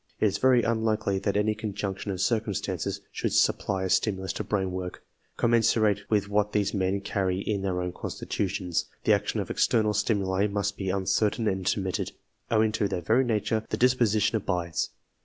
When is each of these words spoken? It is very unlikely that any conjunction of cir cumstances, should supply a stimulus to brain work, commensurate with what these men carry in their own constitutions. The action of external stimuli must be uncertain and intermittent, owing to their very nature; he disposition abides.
It 0.19 0.25
is 0.25 0.39
very 0.39 0.63
unlikely 0.63 1.19
that 1.19 1.37
any 1.37 1.53
conjunction 1.53 2.09
of 2.09 2.19
cir 2.19 2.39
cumstances, 2.39 3.01
should 3.11 3.33
supply 3.33 3.83
a 3.83 3.89
stimulus 3.91 4.33
to 4.33 4.43
brain 4.43 4.71
work, 4.71 5.03
commensurate 5.37 6.09
with 6.09 6.27
what 6.27 6.53
these 6.53 6.73
men 6.73 7.01
carry 7.01 7.39
in 7.41 7.61
their 7.61 7.79
own 7.79 7.91
constitutions. 7.93 8.85
The 9.03 9.13
action 9.13 9.39
of 9.39 9.51
external 9.51 9.93
stimuli 9.93 10.47
must 10.47 10.75
be 10.75 10.89
uncertain 10.89 11.47
and 11.47 11.59
intermittent, 11.59 12.13
owing 12.49 12.71
to 12.71 12.87
their 12.87 13.01
very 13.01 13.23
nature; 13.23 13.63
he 13.69 13.77
disposition 13.77 14.35
abides. 14.37 14.89